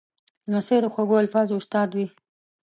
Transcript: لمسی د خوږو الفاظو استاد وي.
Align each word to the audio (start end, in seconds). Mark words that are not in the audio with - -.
لمسی 0.51 0.77
د 0.81 0.85
خوږو 0.93 1.21
الفاظو 1.23 1.59
استاد 1.61 1.89
وي. 1.97 2.05